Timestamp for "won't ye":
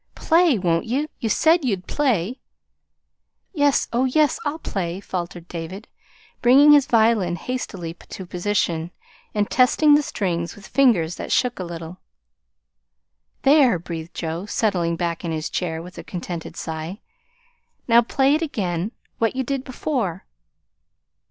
0.57-1.07